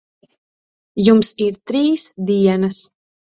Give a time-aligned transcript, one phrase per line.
[1.07, 2.81] Jums ir trīs dienas.